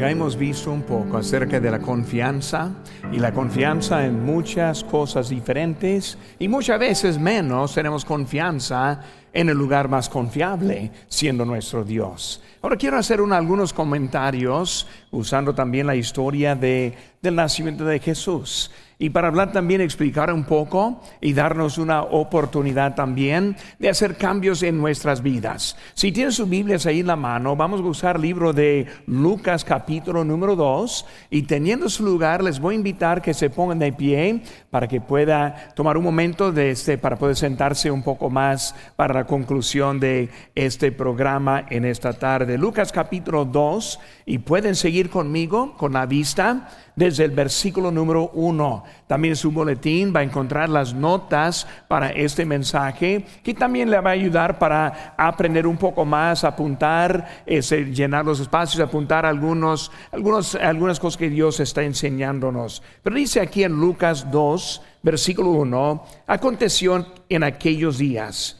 [0.00, 2.70] ya hemos visto un poco acerca de la confianza
[3.12, 8.98] y la confianza en muchas cosas diferentes y muchas veces menos tenemos confianza
[9.32, 12.42] en el lugar más confiable, siendo nuestro Dios.
[12.62, 18.70] Ahora quiero hacer algunos comentarios usando también la historia de, del nacimiento de Jesús.
[19.02, 24.62] Y para hablar también, explicar un poco y darnos una oportunidad también de hacer cambios
[24.62, 25.74] en nuestras vidas.
[25.94, 29.64] Si tienen sus Biblias ahí en la mano, vamos a usar el libro de Lucas
[29.64, 33.90] capítulo número 2 y teniendo su lugar les voy a invitar que se pongan de
[33.94, 38.74] pie para que pueda tomar un momento de este, para poder sentarse un poco más
[38.96, 42.58] para conclusión de este programa en esta tarde.
[42.58, 46.68] Lucas capítulo 2 y pueden seguir conmigo con la vista
[47.00, 48.84] desde el versículo número uno.
[49.06, 53.98] También en su boletín va a encontrar las notas para este mensaje, que también le
[54.00, 60.54] va a ayudar para aprender un poco más, apuntar, llenar los espacios, apuntar algunos, algunos,
[60.54, 62.82] algunas cosas que Dios está enseñándonos.
[63.02, 68.59] Pero dice aquí en Lucas 2, versículo 1, aconteció en aquellos días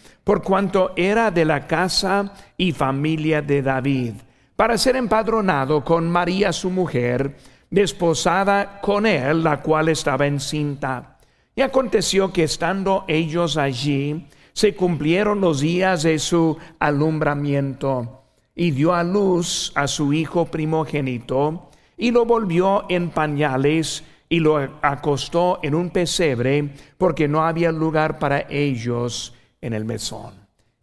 [0.23, 4.13] por cuanto era de la casa y familia de David,
[4.55, 7.37] para ser empadronado con María su mujer,
[7.69, 11.17] desposada con él, la cual estaba encinta.
[11.55, 18.93] Y aconteció que estando ellos allí, se cumplieron los días de su alumbramiento, y dio
[18.93, 25.73] a luz a su hijo primogénito, y lo volvió en pañales, y lo acostó en
[25.73, 30.33] un pesebre, porque no había lugar para ellos en el mesón.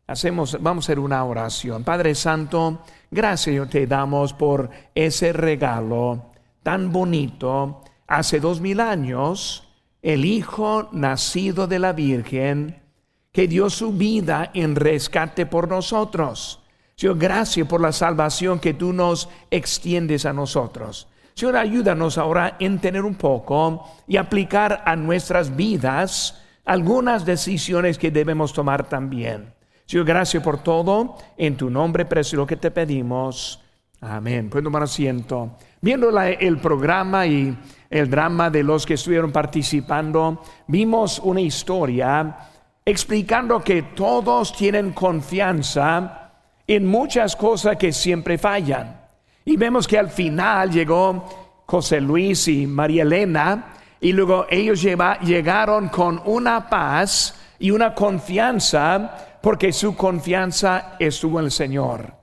[0.07, 1.85] Hacemos, vamos a hacer una oración.
[1.85, 6.31] Padre Santo, gracias te damos por ese regalo
[6.63, 9.69] tan bonito, hace dos mil años,
[10.03, 12.83] el Hijo nacido de la Virgen,
[13.33, 16.63] que dio su vida en rescate por nosotros.
[16.95, 21.09] Señor, gracias por la salvación que tú nos extiendes a nosotros.
[21.35, 28.11] Señor, ayúdanos ahora a entender un poco y aplicar a nuestras vidas algunas decisiones que
[28.11, 29.55] debemos tomar también.
[29.87, 31.17] Señor, gracias por todo.
[31.39, 33.59] En tu nombre precioso que te pedimos.
[34.03, 34.51] Amén.
[34.51, 35.57] Pueden tomar asiento.
[35.81, 37.57] Viendo el programa y
[37.89, 42.37] el drama de los que estuvieron participando, vimos una historia
[42.85, 46.33] explicando que todos tienen confianza
[46.67, 49.01] en muchas cosas que siempre fallan.
[49.47, 55.89] Y vemos que al final llegó José Luis y María Elena y luego ellos llegaron
[55.89, 62.15] con una paz y una confianza porque su confianza estuvo en el Señor.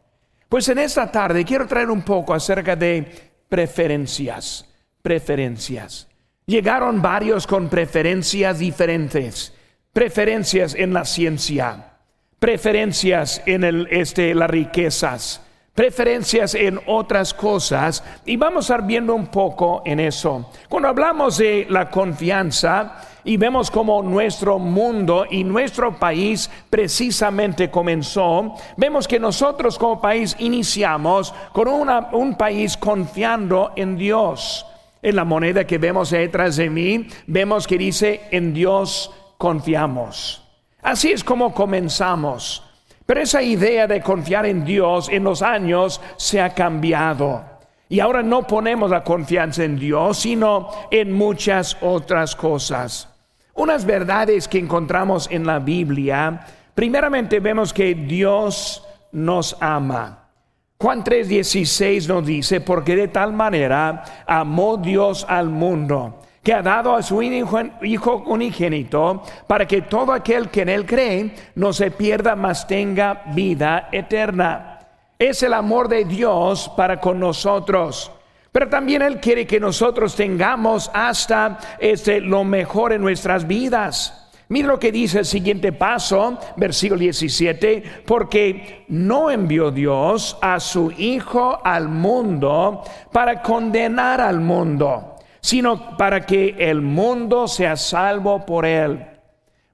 [0.47, 4.66] Pues en esta tarde quiero traer un poco acerca de preferencias,
[5.02, 6.08] preferencias.
[6.46, 9.53] Llegaron varios con preferencias diferentes,
[9.92, 11.97] preferencias en la ciencia,
[12.40, 15.42] preferencias en el, este, las riquezas,
[15.75, 20.50] preferencias en otras cosas y vamos a ir viendo un poco en eso.
[20.69, 28.53] Cuando hablamos de la confianza, y vemos como nuestro mundo y nuestro país precisamente comenzó,
[28.78, 34.66] vemos que nosotros como país iniciamos con un país confiando en Dios.
[35.02, 40.44] En la moneda que vemos detrás de mí, vemos que dice, en Dios confiamos.
[40.81, 42.65] Así es como comenzamos.
[43.06, 47.44] Pero esa idea de confiar en Dios en los años se ha cambiado.
[47.88, 53.10] Y ahora no ponemos la confianza en Dios, sino en muchas otras cosas.
[53.54, 60.30] Unas verdades que encontramos en la Biblia, primeramente vemos que Dios nos ama.
[60.78, 66.95] Juan 3:16 nos dice, porque de tal manera amó Dios al mundo, que ha dado
[66.95, 72.36] a su Hijo unigénito, para que todo aquel que en Él cree no se pierda,
[72.36, 74.80] mas tenga vida eterna.
[75.18, 78.12] Es el amor de Dios para con nosotros.
[78.51, 84.30] Pero también Él quiere que nosotros tengamos hasta este, lo mejor en nuestras vidas.
[84.48, 90.91] Mira lo que dice el siguiente paso, versículo 17, porque no envió Dios a su
[90.91, 95.14] Hijo al mundo para condenar al mundo,
[95.45, 99.06] sino para que el mundo sea salvo por él.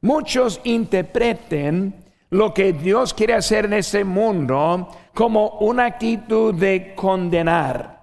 [0.01, 1.95] Muchos interpreten
[2.29, 8.01] lo que Dios quiere hacer en este mundo como una actitud de condenar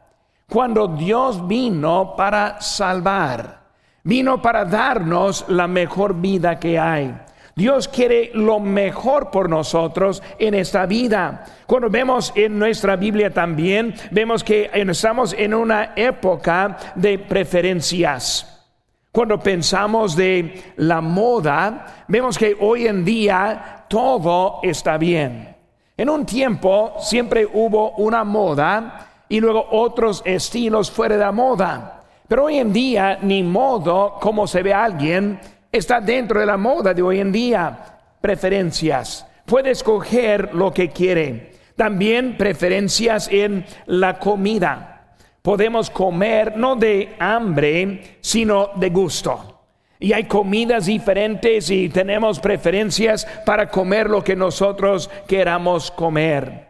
[0.48, 3.64] cuando Dios vino para salvar,
[4.02, 7.14] vino para darnos la mejor vida que hay.
[7.58, 11.44] Dios quiere lo mejor por nosotros en esta vida.
[11.66, 18.64] Cuando vemos en nuestra Biblia también, vemos que estamos en una época de preferencias.
[19.10, 25.56] Cuando pensamos de la moda, vemos que hoy en día todo está bien.
[25.96, 32.04] En un tiempo siempre hubo una moda y luego otros estilos fuera de la moda.
[32.28, 35.40] Pero hoy en día ni modo como se ve alguien
[35.72, 37.98] está dentro de la moda de hoy en día.
[38.20, 39.26] Preferencias.
[39.44, 41.52] Puede escoger lo que quiere.
[41.76, 45.14] También preferencias en la comida.
[45.42, 49.62] Podemos comer no de hambre, sino de gusto.
[50.00, 56.68] Y hay comidas diferentes y tenemos preferencias para comer lo que nosotros queramos comer.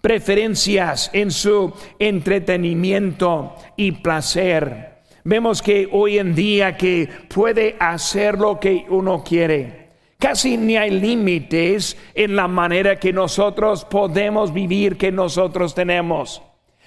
[0.00, 4.95] Preferencias en su entretenimiento y placer.
[5.28, 9.88] Vemos que hoy en día que puede hacer lo que uno quiere.
[10.20, 16.40] Casi ni hay límites en la manera que nosotros podemos vivir, que nosotros tenemos.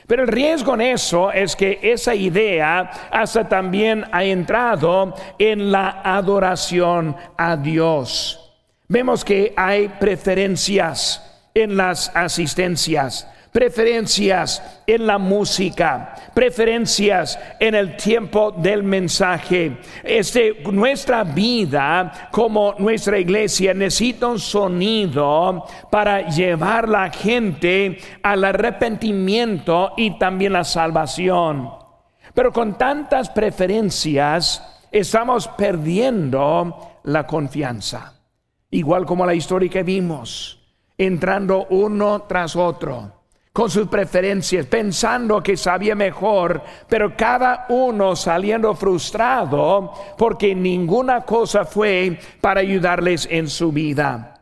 [0.07, 5.99] Pero el riesgo en eso es que esa idea hasta también ha entrado en la
[6.01, 8.55] adoración a Dios.
[8.87, 18.51] Vemos que hay preferencias en las asistencias preferencias en la música, preferencias en el tiempo
[18.51, 19.77] del mensaje.
[20.03, 29.93] Este, nuestra vida como nuestra iglesia necesita un sonido para llevar la gente al arrepentimiento
[29.97, 31.71] y también la salvación.
[32.33, 38.13] Pero con tantas preferencias estamos perdiendo la confianza.
[38.71, 40.59] Igual como la historia que vimos,
[40.95, 43.18] entrando uno tras otro
[43.59, 51.65] con sus preferencias, pensando que sabía mejor, pero cada uno saliendo frustrado porque ninguna cosa
[51.65, 54.41] fue para ayudarles en su vida.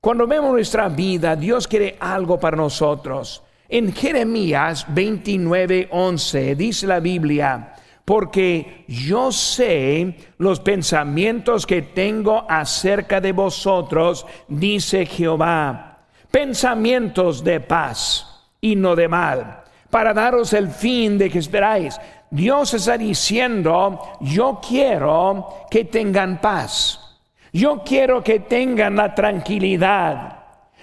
[0.00, 3.42] Cuando vemos nuestra vida, Dios quiere algo para nosotros.
[3.68, 7.74] En Jeremías 29:11 dice la Biblia,
[8.06, 15.98] porque yo sé los pensamientos que tengo acerca de vosotros, dice Jehová,
[16.30, 18.28] pensamientos de paz
[18.60, 21.98] y no de mal, para daros el fin de que esperáis.
[22.30, 27.18] Dios está diciendo, yo quiero que tengan paz.
[27.52, 30.38] Yo quiero que tengan la tranquilidad.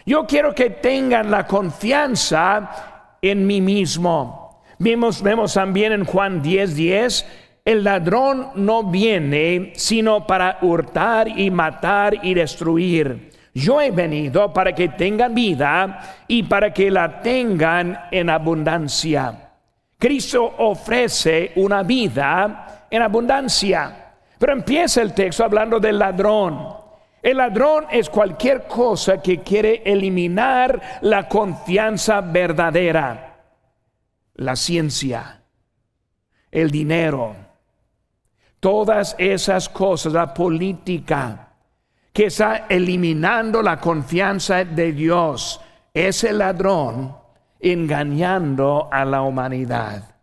[0.05, 4.61] Yo quiero que tengan la confianza en mí mismo.
[4.79, 7.25] Vemos, también en Juan 10:10, 10,
[7.65, 13.26] el ladrón no viene sino para hurtar y matar y destruir.
[13.57, 19.49] Yo he venido para que tengan vida y para que la tengan en abundancia.
[19.97, 24.13] Cristo ofrece una vida en abundancia.
[24.37, 26.67] Pero empieza el texto hablando del ladrón.
[27.19, 33.39] El ladrón es cualquier cosa que quiere eliminar la confianza verdadera,
[34.35, 35.41] la ciencia,
[36.51, 37.35] el dinero,
[38.59, 41.46] todas esas cosas, la política
[42.17, 45.61] que está eliminando la confianza de Dios,
[45.93, 47.15] ese ladrón
[47.59, 50.15] engañando a la humanidad.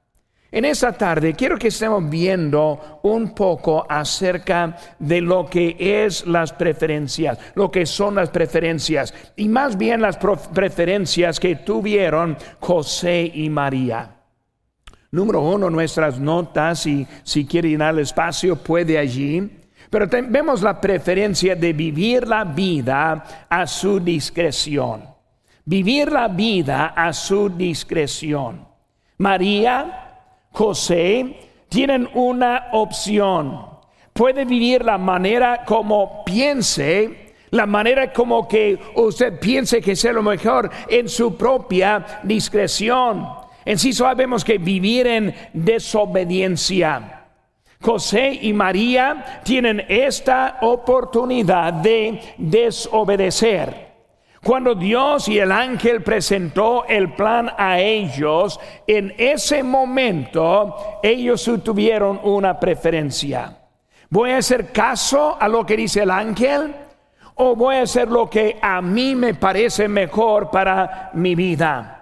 [0.50, 6.52] En esta tarde quiero que estemos viendo un poco acerca de lo que es las
[6.52, 13.48] preferencias, lo que son las preferencias, y más bien las preferencias que tuvieron José y
[13.50, 14.16] María.
[15.12, 19.60] Número uno, nuestras notas, y si quiere ir al espacio, puede allí.
[19.90, 25.04] Pero vemos la preferencia de vivir la vida a su discreción.
[25.64, 28.66] Vivir la vida a su discreción.
[29.18, 31.36] María, José,
[31.68, 33.66] tienen una opción.
[34.12, 40.22] Puede vivir la manera como piense, la manera como que usted piense que sea lo
[40.22, 43.26] mejor en su propia discreción.
[43.64, 47.23] En sí sabemos que vivir en desobediencia.
[47.80, 53.94] José y María tienen esta oportunidad de desobedecer.
[54.42, 62.20] Cuando Dios y el ángel presentó el plan a ellos, en ese momento ellos tuvieron
[62.22, 63.56] una preferencia.
[64.10, 66.74] ¿Voy a hacer caso a lo que dice el ángel?
[67.36, 71.93] ¿O voy a hacer lo que a mí me parece mejor para mi vida?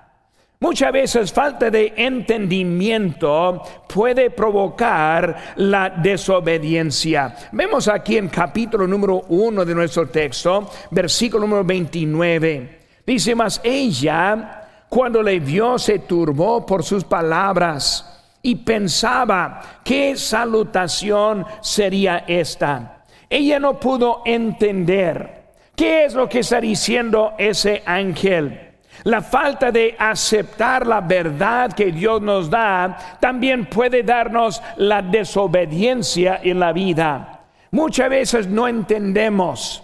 [0.62, 3.61] Muchas veces falta de entendimiento
[3.92, 7.35] puede provocar la desobediencia.
[7.50, 12.78] Vemos aquí en capítulo número uno de nuestro texto, versículo número 29.
[13.04, 21.45] Dice más, ella cuando le vio se turbó por sus palabras y pensaba qué salutación
[21.61, 23.02] sería esta.
[23.28, 25.42] Ella no pudo entender
[25.75, 28.72] qué es lo que está diciendo ese ángel.
[29.04, 36.40] La falta de aceptar la verdad que Dios nos da también puede darnos la desobediencia
[36.42, 37.40] en la vida.
[37.70, 39.82] Muchas veces no entendemos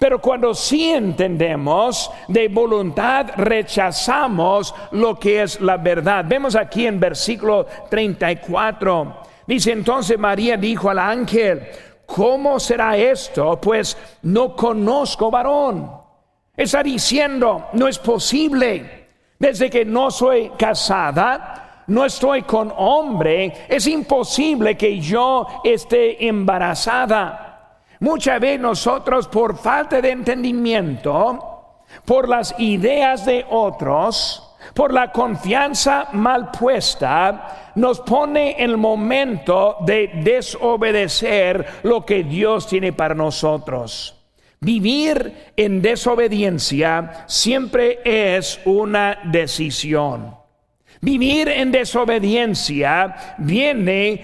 [0.00, 6.24] pero cuando sí entendemos de voluntad, rechazamos lo que es la verdad.
[6.26, 9.16] Vemos aquí en versículo 34.
[9.46, 11.68] Dice entonces María dijo al ángel,
[12.06, 13.60] ¿cómo será esto?
[13.60, 15.99] Pues no conozco varón.
[16.60, 19.06] Está diciendo, no es posible.
[19.38, 27.78] Desde que no soy casada, no estoy con hombre, es imposible que yo esté embarazada.
[28.00, 36.08] Muchas veces nosotros por falta de entendimiento, por las ideas de otros, por la confianza
[36.12, 44.19] mal puesta, nos pone el momento de desobedecer lo que Dios tiene para nosotros.
[44.62, 50.40] Vivir en desobediencia siempre es una decisión.
[51.02, 54.22] Vivir en desobediencia viene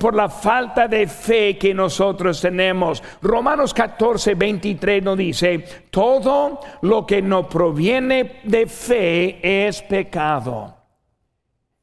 [0.00, 3.00] por, la falta de fe que nosotros tenemos.
[3.22, 10.76] Romanos 14, 23 nos dice, todo lo que no proviene de fe es pecado.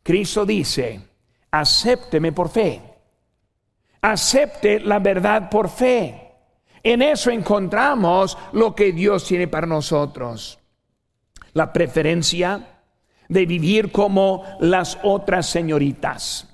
[0.03, 0.99] Cristo dice,
[1.49, 2.81] acépteme por fe.
[4.01, 6.20] Acepte la verdad por fe.
[6.83, 10.59] En eso encontramos lo que Dios tiene para nosotros.
[11.53, 12.81] La preferencia
[13.27, 16.47] de vivir como las otras señoritas.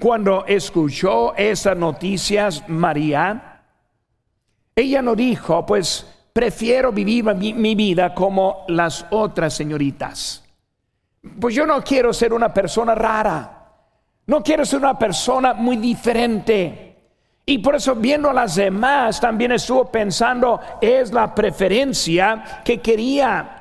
[0.00, 3.62] Cuando escuchó esas noticias María,
[4.74, 10.44] ella no dijo, pues prefiero vivir mi, vida como las otras señoritas.
[11.40, 13.72] Pues yo no quiero ser una persona rara,
[14.26, 16.83] no quiero ser una persona muy diferente.
[17.46, 23.60] Y por eso viendo a las demás también estuvo pensando, es la preferencia que quería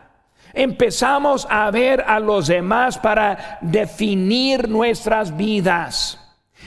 [0.54, 6.20] empezamos a ver a los demás para definir nuestras vidas.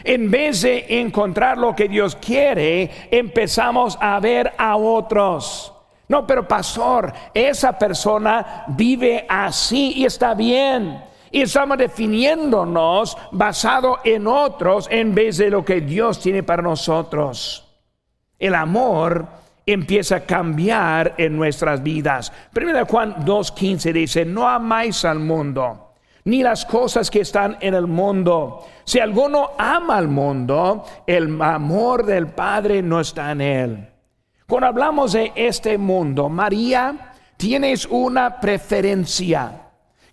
[0.04, 5.72] En vez de encontrar lo que Dios quiere, empezamos a ver a otros.
[6.08, 11.02] No, pero pastor, esa persona vive así y está bien.
[11.30, 17.66] Y estamos definiéndonos basado en otros en vez de lo que Dios tiene para nosotros.
[18.38, 19.26] El amor
[19.66, 22.32] empieza a cambiar en nuestras vidas.
[22.52, 27.86] Primera Juan 2.15 dice, no amáis al mundo, ni las cosas que están en el
[27.86, 28.64] mundo.
[28.84, 33.88] Si alguno ama al mundo, el amor del Padre no está en él.
[34.46, 39.65] Cuando hablamos de este mundo, María, tienes una preferencia.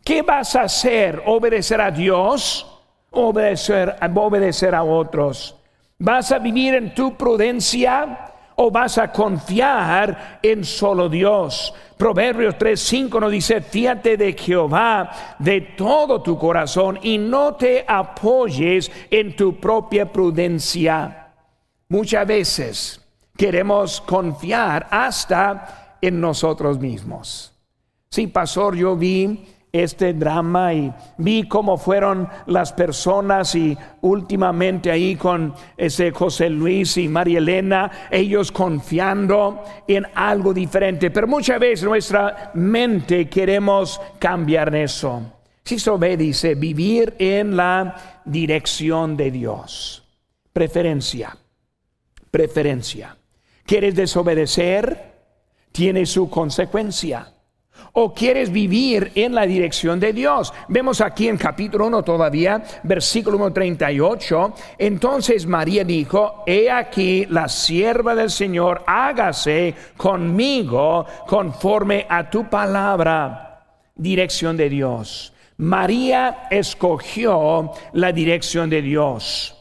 [0.04, 1.24] ¿Qué vas a hacer?
[1.26, 2.66] ¿Obedecer a Dios?
[3.12, 5.56] ¿Obedecer, obedecer a otros?
[5.98, 8.34] ¿Vas a vivir en tu prudencia?
[8.56, 11.74] o vas a confiar en solo Dios.
[11.98, 18.92] Proverbios 3:5 nos dice, fíate de Jehová de todo tu corazón y no te apoyes
[19.10, 21.34] en tu propia prudencia.
[21.90, 23.02] Muchas veces
[23.38, 27.54] queremos confiar hasta en nosotros mismos.
[28.10, 35.16] Sí, pastor, yo vi este drama y vi cómo fueron las personas y últimamente ahí
[35.16, 41.10] con ese José Luis y María Elena, ellos confiando en algo diferente.
[41.10, 45.24] Pero muchas veces nuestra mente queremos cambiar eso.
[45.64, 50.08] Se ve, dice, vivir en la dirección de Dios.
[50.54, 51.36] Preferencia,
[52.30, 53.18] preferencia.
[53.66, 55.14] ¿Quieres desobedecer?
[55.72, 57.34] Tiene su consecuencia
[57.92, 60.54] o quieres vivir en la dirección de Dios.
[60.68, 64.54] Vemos aquí en capítulo 1 todavía, versículo 38.
[64.78, 73.50] Entonces María dijo, he aquí la sierva del Señor, hágase conmigo conforme a tu palabra.
[73.96, 75.34] Dirección de Dios.
[75.58, 79.56] María escogió la dirección de Dios.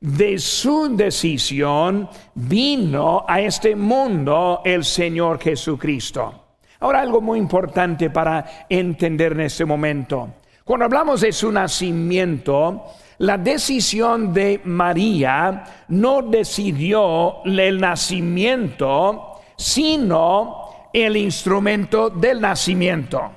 [0.00, 6.49] De su decisión vino a este mundo el Señor Jesucristo.
[6.80, 10.34] Ahora algo muy importante para entender en este momento.
[10.64, 12.86] Cuando hablamos de su nacimiento,
[13.18, 23.30] la decisión de María no decidió el nacimiento, sino el instrumento del nacimiento.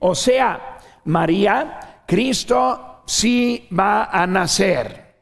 [0.00, 5.14] O sea, María, Cristo sí va a nacer.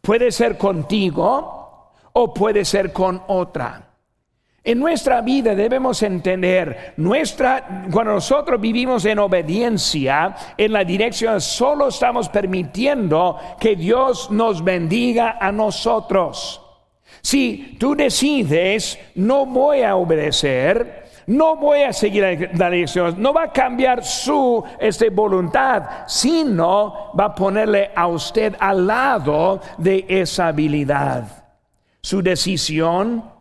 [0.00, 3.91] Puede ser contigo o puede ser con otra.
[4.64, 11.88] En nuestra vida debemos entender, nuestra, cuando nosotros vivimos en obediencia, en la dirección, solo
[11.88, 16.60] estamos permitiendo que Dios nos bendiga a nosotros.
[17.22, 23.44] Si tú decides, no voy a obedecer, no voy a seguir la dirección, no va
[23.44, 30.48] a cambiar su este, voluntad, sino va a ponerle a usted al lado de esa
[30.48, 31.46] habilidad.
[32.00, 33.31] Su decisión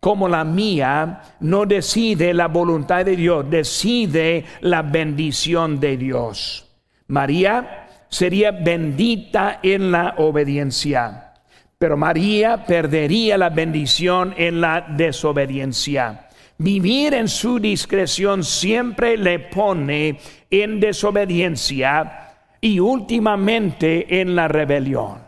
[0.00, 6.66] como la mía no decide la voluntad de Dios, decide la bendición de Dios.
[7.08, 11.34] María sería bendita en la obediencia,
[11.78, 16.28] pero María perdería la bendición en la desobediencia.
[16.56, 20.18] Vivir en su discreción siempre le pone
[20.50, 25.18] en desobediencia y últimamente en la rebelión.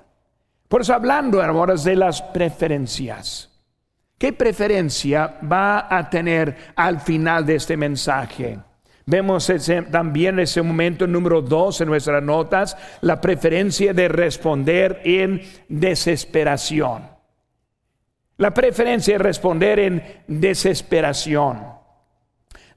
[0.69, 3.52] Por eso hablando, hermanos, de las preferencias.
[4.23, 8.57] ¿Qué preferencia va a tener al final de este mensaje?
[9.05, 15.43] Vemos ese, también ese momento número dos en nuestras notas, la preferencia de responder en
[15.69, 17.03] desesperación.
[18.37, 21.65] La preferencia de responder en desesperación.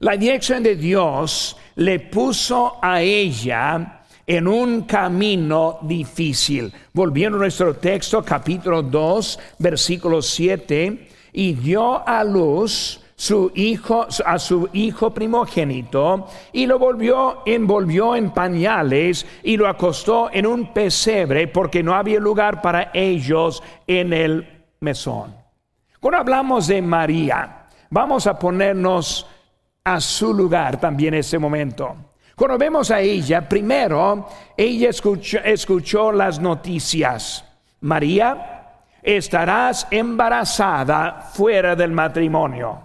[0.00, 6.72] La dirección de Dios le puso a ella en un camino difícil.
[6.92, 11.05] Volviendo a nuestro texto, capítulo 2, versículo 7
[11.36, 18.30] y dio a luz su hijo a su hijo primogénito y lo volvió envolvió en
[18.30, 24.64] pañales y lo acostó en un pesebre porque no había lugar para ellos en el
[24.80, 25.34] mesón.
[26.00, 29.26] Cuando hablamos de María, vamos a ponernos
[29.84, 31.96] a su lugar también en este momento.
[32.34, 34.26] Cuando vemos a ella, primero,
[34.56, 37.44] ella escuchó, escuchó las noticias.
[37.80, 38.55] María
[39.06, 42.82] estarás embarazada fuera del matrimonio.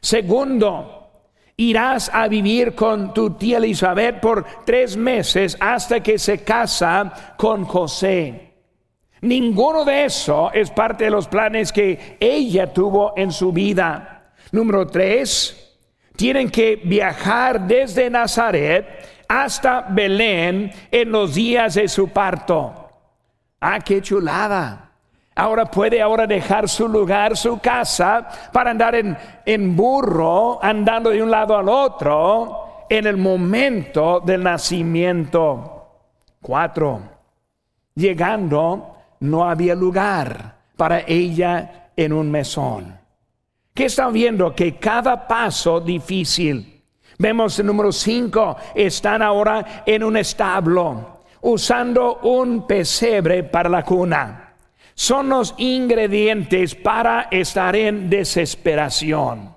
[0.00, 1.10] Segundo,
[1.56, 7.64] irás a vivir con tu tía Elizabeth por tres meses hasta que se casa con
[7.64, 8.52] José.
[9.22, 14.32] Ninguno de eso es parte de los planes que ella tuvo en su vida.
[14.52, 15.78] Número tres,
[16.16, 22.90] tienen que viajar desde Nazaret hasta Belén en los días de su parto.
[23.60, 24.91] Ah, qué chulada.
[25.34, 29.16] Ahora puede ahora dejar su lugar, su casa, para andar en,
[29.46, 35.88] en burro, andando de un lado al otro, en el momento del nacimiento.
[36.40, 37.00] Cuatro.
[37.94, 42.98] Llegando, no había lugar para ella en un mesón.
[43.72, 44.54] ¿Qué están viendo?
[44.54, 46.82] Que cada paso difícil.
[47.18, 54.51] Vemos el número cinco, están ahora en un establo, usando un pesebre para la cuna
[54.94, 59.54] son los ingredientes para estar en desesperación.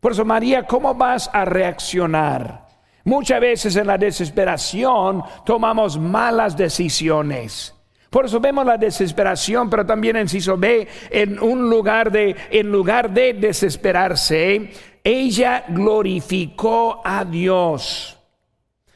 [0.00, 2.66] Por eso, María, ¿cómo vas a reaccionar?
[3.04, 7.74] Muchas veces en la desesperación tomamos malas decisiones.
[8.10, 12.70] Por eso vemos la desesperación, pero también en Ciso B, en un lugar de, en
[12.70, 14.70] lugar de desesperarse,
[15.04, 18.18] ella glorificó a Dios.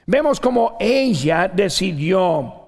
[0.07, 2.62] Vemos como ella decidió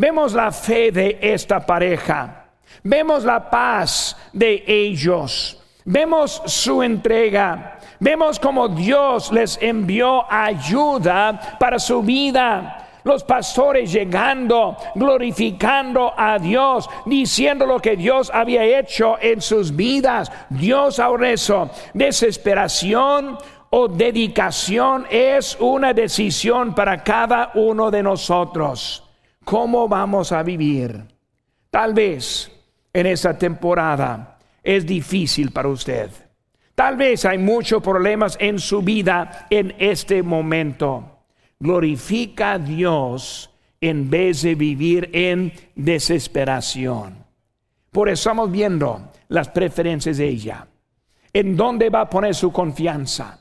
[0.00, 2.46] Vemos la fe de esta pareja.
[2.82, 5.60] Vemos la paz de ellos.
[5.84, 7.78] Vemos su entrega.
[7.98, 12.88] Vemos como Dios les envió ayuda para su vida.
[13.04, 20.32] Los pastores llegando, glorificando a Dios, diciendo lo que Dios había hecho en sus vidas.
[20.48, 23.36] Dios ahora eso, desesperación
[23.68, 29.04] o dedicación es una decisión para cada uno de nosotros
[29.50, 31.06] cómo vamos a vivir.
[31.72, 32.52] Tal vez
[32.92, 36.08] en esta temporada es difícil para usted.
[36.72, 41.24] Tal vez hay muchos problemas en su vida en este momento.
[41.58, 47.24] Glorifica a Dios en vez de vivir en desesperación.
[47.90, 50.68] Por eso estamos viendo las preferencias de ella.
[51.32, 53.39] ¿En dónde va a poner su confianza?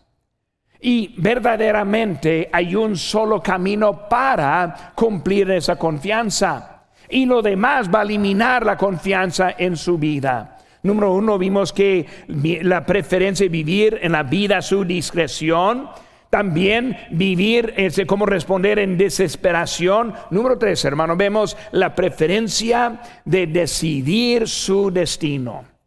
[0.81, 6.83] Y verdaderamente hay un solo camino para cumplir esa confianza.
[7.09, 10.57] Y lo demás va a eliminar la confianza en su vida.
[10.83, 15.89] Número uno, vimos que la preferencia de vivir en la vida a su discreción.
[16.29, 20.13] También vivir, ese, cómo responder en desesperación.
[20.29, 25.78] Número tres, hermano, vemos la preferencia de decidir su destino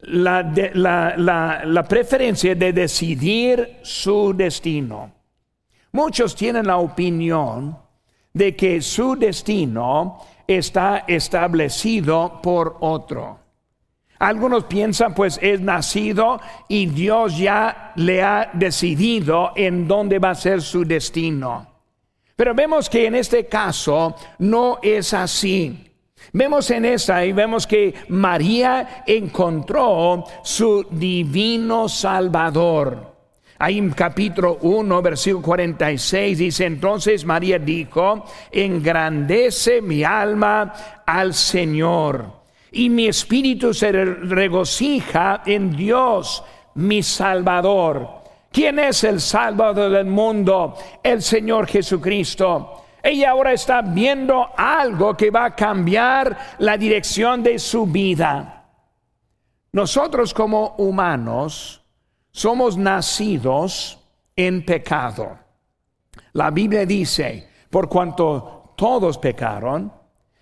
[0.00, 5.12] la, preferencia de decidir su destino.
[5.92, 7.76] Muchos tienen la opinión
[8.32, 13.40] de que su destino está establecido por otro.
[14.18, 20.34] Algunos piensan pues es nacido y Dios ya le ha decidido en dónde va a
[20.34, 21.66] ser su destino.
[22.34, 25.85] Pero vemos que en este caso no es así.
[26.32, 33.14] Vemos en esta y vemos que María encontró su divino Salvador.
[33.58, 40.74] Ahí en capítulo 1, versículo 46 dice, entonces María dijo, engrandece mi alma
[41.06, 42.36] al Señor
[42.72, 48.08] y mi espíritu se regocija en Dios, mi Salvador.
[48.52, 50.74] ¿Quién es el Salvador del mundo?
[51.02, 52.85] El Señor Jesucristo.
[53.06, 58.64] Ella ahora está viendo algo que va a cambiar la dirección de su vida.
[59.70, 61.84] Nosotros como humanos
[62.32, 64.00] somos nacidos
[64.34, 65.38] en pecado.
[66.32, 69.92] La Biblia dice, por cuanto todos pecaron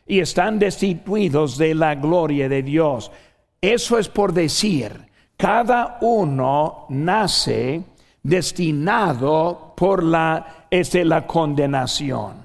[0.07, 3.13] y están destituidos de la gloria de Dios.
[3.61, 7.83] Eso es por decir, cada uno nace
[8.23, 12.44] destinado por la, este, la condenación.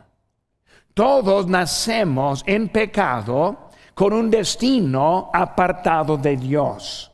[0.94, 7.12] Todos nacemos en pecado con un destino apartado de Dios.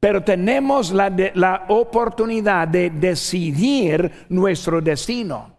[0.00, 5.56] Pero tenemos la, oportunidad de decidir nuestro destino.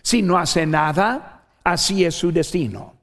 [0.00, 2.94] Si no hace nada, así es su destino.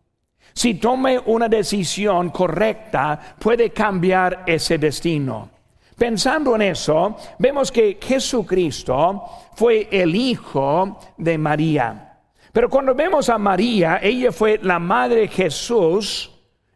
[0.54, 5.50] Si tome una decisión correcta, puede cambiar ese destino.
[5.98, 12.09] Pensando en eso, vemos que Jesucristo fue el hijo de María.
[12.52, 16.32] Pero cuando vemos a María, ella fue la madre de Jesús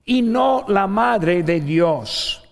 [0.05, 2.43] y no la madre de Dios.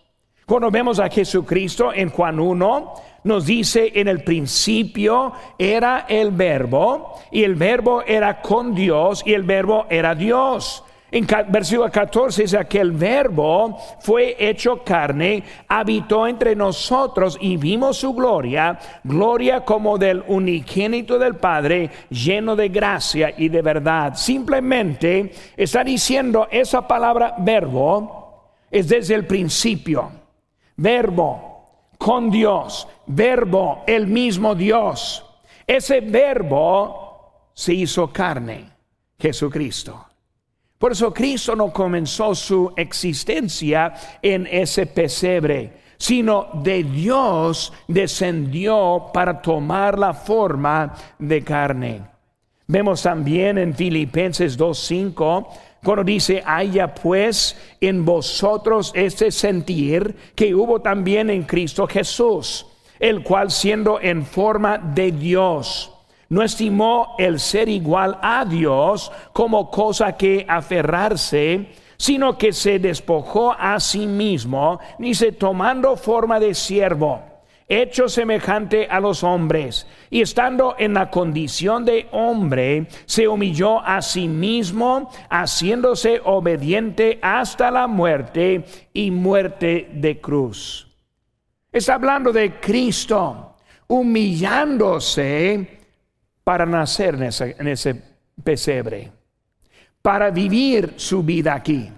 [0.45, 7.19] Cuando vemos a Jesucristo en Juan 1, nos dice en el principio era el verbo
[7.31, 10.83] y el verbo era con Dios y el verbo era Dios.
[11.13, 17.97] En versículo 14 dice que el verbo fue hecho carne, habitó entre nosotros y vimos
[17.97, 24.15] su gloria, gloria como del unigénito del Padre, lleno de gracia y de verdad.
[24.15, 28.21] Simplemente está diciendo esa palabra verbo
[28.71, 30.21] es desde el principio
[30.77, 35.23] verbo con Dios, verbo el mismo Dios.
[35.67, 38.71] Ese verbo se hizo carne,
[39.19, 40.10] Jesucristo.
[40.81, 49.43] Por eso Cristo no comenzó su existencia en ese pesebre, sino de Dios descendió para
[49.43, 52.01] tomar la forma de carne.
[52.65, 55.47] Vemos también en Filipenses 2.5
[55.83, 62.65] cuando dice, haya pues en vosotros ese sentir que hubo también en Cristo Jesús,
[62.97, 65.93] el cual siendo en forma de Dios,
[66.31, 71.67] no estimó el ser igual a Dios como cosa que aferrarse,
[71.97, 77.21] sino que se despojó a sí mismo, ni se tomando forma de siervo
[77.67, 84.01] hecho semejante a los hombres, y estando en la condición de hombre, se humilló a
[84.01, 90.89] sí mismo, haciéndose obediente hasta la muerte y muerte de cruz.
[91.71, 93.55] Está hablando de Cristo
[93.87, 95.80] humillándose
[96.43, 98.01] para nacer en ese,
[98.43, 99.11] pesebre,
[100.01, 101.91] para vivir su vida aquí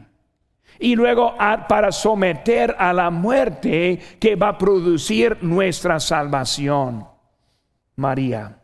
[0.79, 1.35] y luego
[1.67, 7.07] para someter a la muerte que va a producir nuestra salvación.
[7.95, 8.57] María.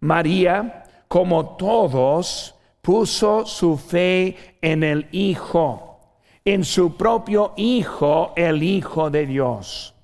[0.00, 5.98] María, como todos, puso su fe en el Hijo,
[6.44, 9.94] en su propio Hijo, el Hijo de Dios.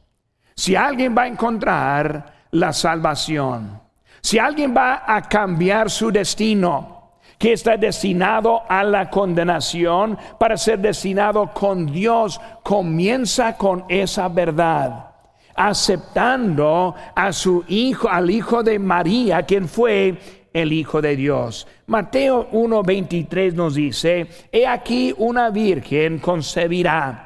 [0.55, 3.81] Si alguien va a encontrar la salvación,
[4.27, 10.81] si alguien va a cambiar su destino, que está destinado a la condenación para ser
[10.81, 15.11] destinado con Dios, comienza con esa verdad,
[15.55, 20.19] aceptando a su hijo, al hijo de María, quien fue
[20.53, 21.69] el Hijo de Dios.
[21.87, 27.26] Mateo 1:23 nos dice, He aquí una virgen concebirá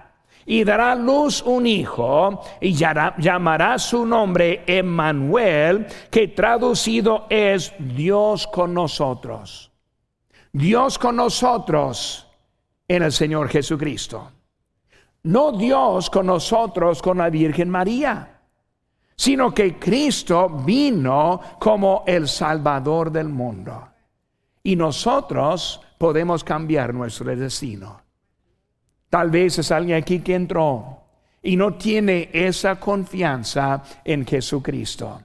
[0.50, 8.74] y dará luz un hijo y llamará su nombre Emmanuel, que traducido es Dios con
[8.74, 9.70] nosotros.
[10.50, 12.26] Dios con nosotros
[12.88, 14.28] en el Señor Jesucristo.
[15.22, 18.40] No Dios con nosotros con la Virgen María,
[19.14, 23.86] sino que Cristo vino como el Salvador del mundo.
[24.64, 28.09] Y nosotros podemos cambiar nuestro destino.
[29.10, 31.02] Tal vez es alguien aquí que entró
[31.42, 35.20] y no tiene esa confianza en Jesucristo.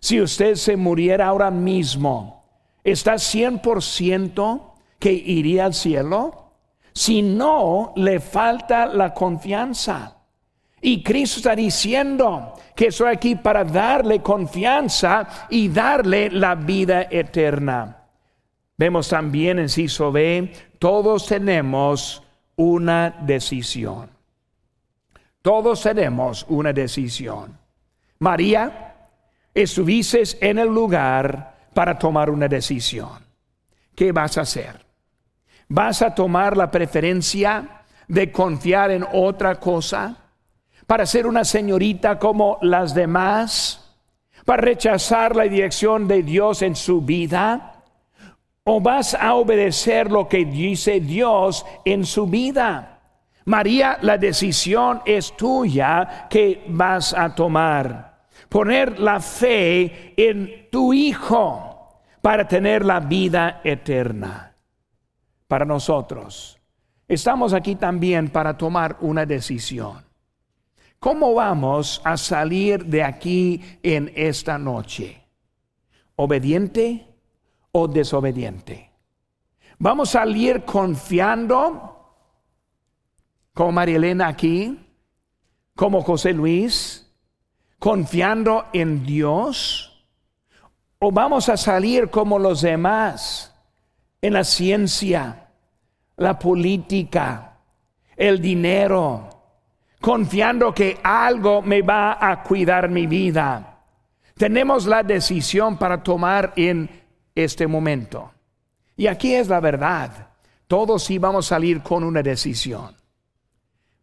[0.00, 2.44] Si usted se muriera ahora mismo,
[2.82, 6.52] ¿está 100% que iría al cielo?
[6.92, 10.16] Si no, le falta la confianza.
[10.80, 18.04] Y Cristo está diciendo que estoy aquí para darle confianza y darle la vida eterna.
[18.76, 22.22] Vemos también en Ciso B, todos tenemos
[22.58, 24.10] una decisión.
[25.40, 27.56] Todos tenemos una decisión.
[28.18, 28.96] María,
[29.54, 33.24] estuviste en el lugar para tomar una decisión.
[33.94, 34.84] ¿Qué vas a hacer?
[35.68, 40.16] ¿Vas a tomar la preferencia de confiar en otra cosa?
[40.86, 43.94] ¿Para ser una señorita como las demás?
[44.44, 47.77] ¿Para rechazar la dirección de Dios en su vida?
[48.70, 53.00] ¿O vas a obedecer lo que dice Dios en su vida?
[53.46, 58.26] María, la decisión es tuya que vas a tomar.
[58.50, 64.54] Poner la fe en tu Hijo para tener la vida eterna.
[65.46, 66.60] Para nosotros,
[67.08, 70.04] estamos aquí también para tomar una decisión.
[70.98, 75.22] ¿Cómo vamos a salir de aquí en esta noche?
[76.16, 77.07] ¿Obediente
[77.72, 78.90] o desobediente?
[79.78, 81.94] ¿Vamos a salir confiando
[83.54, 84.78] como María Elena aquí,
[85.74, 87.12] como José Luis,
[87.78, 90.06] confiando en Dios?
[90.98, 93.54] ¿O vamos a salir como los demás
[94.20, 95.50] en la ciencia,
[96.16, 97.58] la política,
[98.16, 99.38] el dinero?
[100.00, 103.84] confiando que algo me va a cuidar mi vida.
[104.36, 106.88] Tenemos la decisión para tomar en
[107.44, 108.32] este momento.
[108.96, 110.28] Y aquí es la verdad.
[110.66, 112.96] Todos sí vamos a salir con una decisión.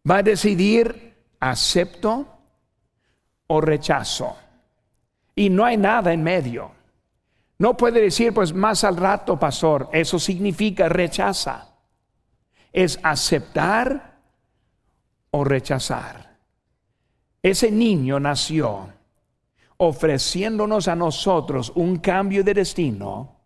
[0.08, 2.26] Va a decidir acepto
[3.46, 4.36] o rechazo.
[5.34, 6.70] Y no hay nada en medio.
[7.58, 9.90] No puede decir, pues más al rato, pastor.
[9.92, 11.74] Eso significa rechaza.
[12.72, 14.18] Es aceptar
[15.30, 16.38] o rechazar.
[17.42, 18.95] Ese niño nació
[19.78, 23.36] ofreciéndonos a nosotros un cambio de destino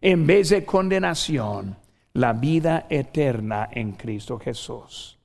[0.00, 1.76] en vez de condenación,
[2.12, 5.18] la vida eterna en Cristo Jesús.